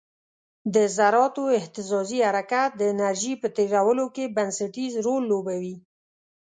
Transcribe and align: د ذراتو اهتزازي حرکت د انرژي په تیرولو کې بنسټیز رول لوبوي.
د 0.73 0.75
ذراتو 0.97 1.43
اهتزازي 1.59 2.19
حرکت 2.27 2.69
د 2.75 2.81
انرژي 2.93 3.33
په 3.41 3.47
تیرولو 3.57 4.05
کې 4.15 4.33
بنسټیز 4.35 4.93
رول 5.05 5.23
لوبوي. 5.31 5.75